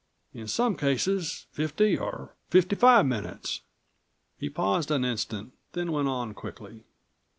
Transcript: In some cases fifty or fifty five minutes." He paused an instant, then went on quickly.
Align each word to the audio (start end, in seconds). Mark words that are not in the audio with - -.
In 0.33 0.47
some 0.47 0.75
cases 0.75 1.45
fifty 1.51 1.95
or 1.95 2.33
fifty 2.49 2.75
five 2.75 3.05
minutes." 3.05 3.61
He 4.39 4.49
paused 4.49 4.89
an 4.89 5.05
instant, 5.05 5.53
then 5.73 5.91
went 5.91 6.07
on 6.07 6.33
quickly. 6.33 6.85